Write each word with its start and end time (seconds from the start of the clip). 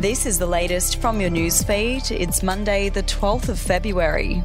This 0.00 0.24
is 0.24 0.38
the 0.38 0.46
latest 0.46 0.98
from 0.98 1.20
your 1.20 1.28
newsfeed. 1.28 2.10
It's 2.10 2.42
Monday, 2.42 2.88
the 2.88 3.02
12th 3.02 3.50
of 3.50 3.58
February. 3.58 4.42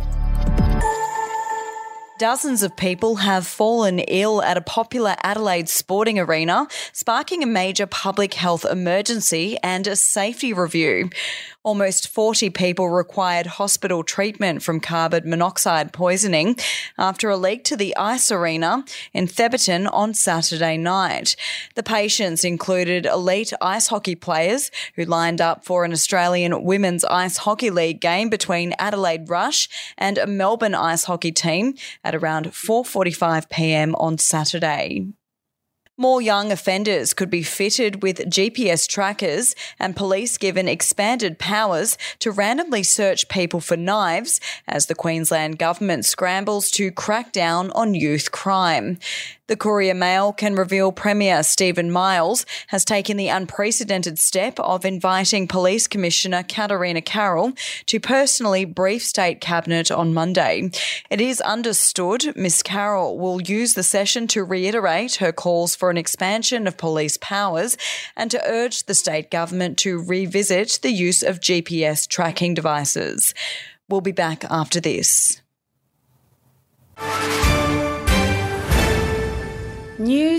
Dozens 2.20 2.62
of 2.62 2.75
people 2.75 3.16
have 3.16 3.47
fallen 3.47 3.99
ill 3.99 4.41
at 4.41 4.57
a 4.57 4.62
popular 4.62 5.15
Adelaide 5.23 5.70
sporting 5.70 6.20
arena, 6.20 6.68
sparking 6.91 7.41
a 7.41 7.45
major 7.45 7.88
public 7.88 8.34
health 8.34 8.66
emergency 8.66 9.57
and 9.63 9.88
a 9.88 9.95
safety 9.95 10.52
review. 10.52 11.09
Almost 11.66 12.09
40 12.09 12.52
people 12.52 12.91
required 12.91 13.48
hospital 13.48 14.04
treatment 14.04 14.61
from 14.61 14.79
carbon 14.79 15.27
monoxide 15.27 15.93
poisoning 15.93 16.57
after 16.95 17.27
a 17.27 17.38
leak 17.38 17.63
to 17.63 17.75
the 17.75 17.98
ice 17.98 18.31
arena 18.31 18.86
in 19.13 19.25
Thebarton 19.25 19.89
on 19.91 20.13
Saturday 20.13 20.77
night. 20.77 21.36
The 21.73 21.81
patients 21.81 22.43
included 22.43 23.07
elite 23.07 23.52
ice 23.62 23.88
hockey 23.88 24.13
players 24.13 24.70
who 24.95 25.05
lined 25.05 25.41
up 25.41 25.66
for 25.66 25.84
an 25.84 25.91
Australian 25.91 26.63
Women's 26.63 27.04
Ice 27.04 27.38
Hockey 27.38 27.71
League 27.71 27.99
game 27.99 28.29
between 28.29 28.76
Adelaide 28.77 29.27
Rush 29.27 29.68
and 29.98 30.20
a 30.20 30.27
Melbourne 30.27 30.76
ice 30.76 31.05
hockey 31.05 31.32
team 31.32 31.73
at 32.04 32.13
around 32.13 32.45
4:45 32.52 33.49
p.m. 33.49 33.95
on 33.95 34.20
Saturday. 34.20 35.07
More 35.98 36.22
young 36.22 36.52
offenders 36.52 37.13
could 37.13 37.30
be 37.30 37.41
fitted 37.41 38.04
with 38.04 38.30
GPS 38.30 38.85
trackers 38.85 39.55
and 39.80 39.95
police 39.95 40.38
given 40.38 40.68
expanded 40.68 41.40
powers 41.40 41.98
to 42.20 42.31
randomly 42.31 42.84
search 42.84 43.30
people 43.30 43.62
for 43.62 43.77
knives 43.77 44.41
as 44.68 44.88
the 44.88 44.95
Queensland 44.95 45.58
government 45.58 46.04
scrambles 46.04 46.70
to 46.71 46.91
crack 46.91 47.31
down 47.31 47.71
on 47.71 47.94
youth 47.94 48.34
crime. 48.34 48.98
The 49.48 49.55
Courier 49.55 49.94
Mail 49.94 50.34
can 50.34 50.55
reveal 50.55 50.91
Premier 50.91 51.44
Stephen 51.44 51.91
Miles 51.91 52.48
has 52.70 52.84
taken 52.84 53.16
the 53.16 53.27
unprecedented 53.27 54.18
step 54.18 54.59
of 54.59 54.85
inviting 54.85 55.48
Police 55.48 55.85
Commissioner 55.88 56.41
Katarina 56.41 57.01
Carroll 57.01 57.54
to 57.85 57.99
personally 57.99 58.66
brief 58.66 59.04
State 59.04 59.41
Cabinet 59.41 59.91
on 59.91 60.16
Monday. 60.16 60.71
It 61.12 61.21
is 61.21 61.41
understood 61.41 62.35
Miss 62.35 62.63
Carroll 62.63 63.20
will 63.20 63.40
use 63.40 63.76
the 63.76 63.84
session 63.84 64.25
to 64.29 64.44
reiterate 64.44 65.18
her 65.18 65.31
calls 65.31 65.75
for 65.75 65.91
an 65.91 65.97
expansion 65.97 66.66
of 66.66 66.75
police 66.75 67.18
powers 67.18 67.78
and 68.16 68.31
to 68.31 68.41
urge 68.50 68.85
the 68.85 68.96
state 68.96 69.29
government 69.29 69.78
to 69.79 70.01
revisit 70.01 70.79
the 70.81 70.91
use 70.91 71.22
of 71.22 71.40
GPS 71.40 72.07
tracking 72.07 72.56
devices. 72.56 73.35
We'll 73.88 74.01
be 74.01 74.12
back 74.12 74.44
after 74.46 74.81
this. 74.81 75.40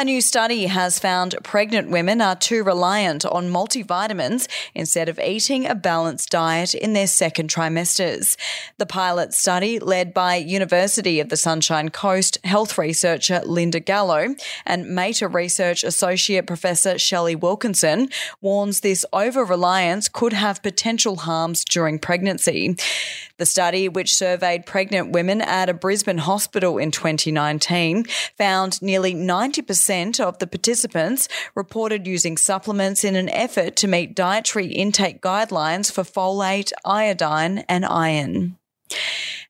A 0.00 0.04
new 0.04 0.20
study 0.20 0.66
has 0.66 1.00
found 1.00 1.34
pregnant 1.42 1.90
women 1.90 2.20
are 2.20 2.36
too 2.36 2.62
reliant 2.62 3.26
on 3.26 3.50
multivitamins 3.50 4.46
instead 4.72 5.08
of 5.08 5.18
eating 5.18 5.66
a 5.66 5.74
balanced 5.74 6.30
diet 6.30 6.72
in 6.72 6.92
their 6.92 7.08
second 7.08 7.50
trimesters. 7.50 8.36
The 8.76 8.86
pilot 8.86 9.34
study, 9.34 9.80
led 9.80 10.14
by 10.14 10.36
University 10.36 11.18
of 11.18 11.30
the 11.30 11.36
Sunshine 11.36 11.88
Coast 11.88 12.38
health 12.44 12.78
researcher 12.78 13.42
Linda 13.44 13.80
Gallo 13.80 14.36
and 14.64 14.94
Mater 14.94 15.26
Research 15.26 15.82
Associate 15.82 16.46
Professor 16.46 16.96
Shelley 16.96 17.34
Wilkinson, 17.34 18.08
warns 18.40 18.82
this 18.82 19.04
over 19.12 19.44
reliance 19.44 20.08
could 20.08 20.32
have 20.32 20.62
potential 20.62 21.16
harms 21.16 21.64
during 21.64 21.98
pregnancy. 21.98 22.76
The 23.38 23.46
study, 23.46 23.88
which 23.88 24.14
surveyed 24.14 24.64
pregnant 24.64 25.10
women 25.10 25.40
at 25.40 25.68
a 25.68 25.74
Brisbane 25.74 26.18
hospital 26.18 26.78
in 26.78 26.92
2019, 26.92 28.04
found 28.36 28.80
nearly 28.80 29.14
90% 29.14 29.87
of 29.88 30.38
the 30.38 30.46
participants 30.46 31.28
reported 31.54 32.06
using 32.06 32.36
supplements 32.36 33.04
in 33.04 33.16
an 33.16 33.30
effort 33.30 33.74
to 33.76 33.88
meet 33.88 34.14
dietary 34.14 34.66
intake 34.66 35.22
guidelines 35.22 35.90
for 35.90 36.02
folate, 36.02 36.72
iodine, 36.84 37.64
and 37.68 37.86
iron. 37.86 38.58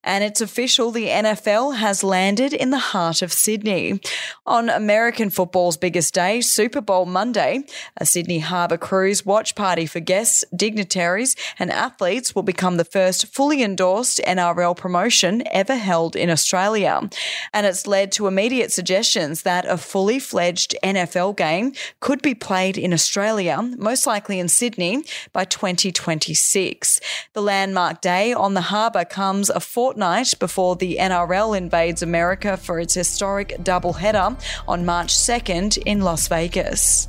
And 0.08 0.24
it's 0.24 0.41
official, 0.41 0.91
the 0.91 1.08
NFL 1.08 1.76
has 1.76 2.02
landed 2.02 2.54
in 2.54 2.70
the 2.70 2.78
heart 2.78 3.20
of 3.20 3.30
Sydney. 3.30 4.00
On 4.46 4.70
American 4.70 5.28
football's 5.28 5.76
biggest 5.76 6.14
day, 6.14 6.41
Super 6.41 6.80
Bowl 6.80 7.04
Monday, 7.04 7.64
a 7.98 8.06
Sydney 8.06 8.38
Harbour 8.38 8.78
Cruise 8.78 9.26
watch 9.26 9.54
party 9.54 9.84
for 9.84 10.00
guests, 10.00 10.46
dignitaries, 10.56 11.36
and 11.58 11.70
athletes 11.70 12.34
will 12.34 12.42
become 12.42 12.78
the 12.78 12.86
first 12.86 13.26
fully 13.26 13.62
endorsed 13.62 14.19
NRL 14.26 14.74
promotion 14.74 15.42
ever 15.52 15.76
held 15.76 16.16
in 16.16 16.30
Australia. 16.30 17.10
And 17.52 17.66
it's 17.66 17.86
led 17.86 18.10
to 18.12 18.28
immediate 18.28 18.72
suggestions 18.72 19.42
that 19.42 19.66
a 19.66 19.76
fully 19.76 20.19
fledged 20.19 20.75
NFL 20.82 21.36
game 21.36 21.75
could 22.00 22.22
be 22.22 22.34
played 22.34 22.78
in 22.78 22.94
Australia, 22.94 23.60
most 23.76 24.06
likely 24.06 24.40
in 24.40 24.48
Sydney, 24.48 25.04
by 25.34 25.44
2026. 25.44 26.98
The 27.34 27.42
landmark 27.42 28.00
day 28.00 28.32
on 28.32 28.54
the 28.54 28.62
harbour 28.72 29.04
comes 29.04 29.50
a 29.50 29.60
fortnight 29.60 29.97
before 30.38 30.76
the 30.76 30.97
NRL 31.00 31.56
invades 31.56 32.03
America 32.03 32.56
for 32.56 32.78
its 32.78 32.94
historic 32.94 33.50
doubleheader 33.59 34.41
on 34.66 34.86
March 34.86 35.14
2nd 35.14 35.78
in 35.84 36.00
Las 36.00 36.28
Vegas. 36.28 37.09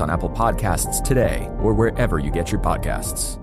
on 0.00 0.10
Apple 0.10 0.30
Podcasts 0.30 1.02
today 1.02 1.48
or 1.60 1.74
wherever 1.74 2.18
you 2.18 2.30
get 2.30 2.52
your 2.52 2.60
podcasts. 2.60 3.38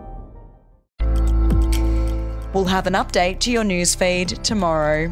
We'll 2.54 2.66
have 2.66 2.88
an 2.88 2.94
update 2.94 3.40
to 3.42 3.52
your 3.52 3.64
newsfeed 3.64 4.42
tomorrow. 4.42 5.12